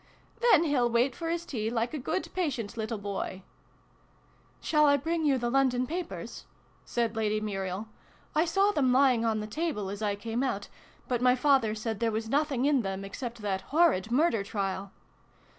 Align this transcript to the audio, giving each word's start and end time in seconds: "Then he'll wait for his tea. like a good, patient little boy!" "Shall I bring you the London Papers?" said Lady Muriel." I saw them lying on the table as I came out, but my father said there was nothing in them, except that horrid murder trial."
"Then 0.41 0.63
he'll 0.63 0.89
wait 0.89 1.15
for 1.15 1.29
his 1.29 1.45
tea. 1.45 1.69
like 1.69 1.93
a 1.93 1.99
good, 1.99 2.27
patient 2.33 2.75
little 2.75 2.97
boy!" 2.97 3.43
"Shall 4.59 4.85
I 4.87 4.97
bring 4.97 5.25
you 5.27 5.37
the 5.37 5.51
London 5.51 5.85
Papers?" 5.85 6.45
said 6.83 7.15
Lady 7.15 7.39
Muriel." 7.39 7.87
I 8.35 8.43
saw 8.45 8.71
them 8.71 8.91
lying 8.91 9.23
on 9.25 9.41
the 9.41 9.45
table 9.45 9.91
as 9.91 10.01
I 10.01 10.15
came 10.15 10.41
out, 10.41 10.69
but 11.07 11.21
my 11.21 11.35
father 11.35 11.75
said 11.75 11.99
there 11.99 12.11
was 12.11 12.29
nothing 12.29 12.65
in 12.65 12.81
them, 12.81 13.05
except 13.05 13.43
that 13.43 13.61
horrid 13.69 14.09
murder 14.11 14.43
trial." 14.43 14.91